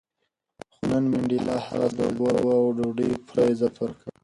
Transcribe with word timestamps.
خو 0.73 0.81
نن 0.91 1.03
منډېلا 1.11 1.55
هغه 1.67 1.87
سړي 1.95 2.11
ته 2.17 2.23
د 2.23 2.23
اوبو 2.33 2.51
او 2.57 2.63
ډوډۍ 2.77 3.09
پوره 3.27 3.43
عزت 3.51 3.73
ورکړ. 3.79 4.07